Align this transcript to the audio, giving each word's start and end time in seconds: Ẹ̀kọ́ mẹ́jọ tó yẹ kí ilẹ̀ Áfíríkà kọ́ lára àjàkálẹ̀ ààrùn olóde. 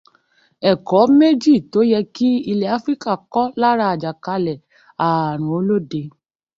Ẹ̀kọ́ 0.71 1.03
mẹ́jọ 1.17 1.53
tó 1.71 1.79
yẹ 1.91 1.99
kí 2.15 2.29
ilẹ̀ 2.51 2.73
Áfíríkà 2.75 3.13
kọ́ 3.33 3.45
lára 3.61 3.85
àjàkálẹ̀ 3.93 4.61
ààrùn 5.05 5.51
olóde. 5.57 6.01